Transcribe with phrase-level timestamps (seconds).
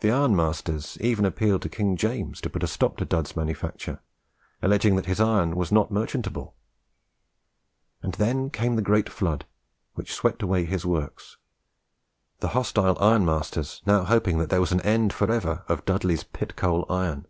[0.00, 4.00] The ironmasters even appealed to King James to put a stop to Dud's manufacture,
[4.62, 6.56] alleging that his iron was not merchantable.
[8.02, 9.44] And then came the great flood,
[9.96, 11.36] which swept away his works;
[12.40, 16.56] the hostile ironmasters now hoping that there was an end for ever of Dudley's pit
[16.56, 17.26] coal iron.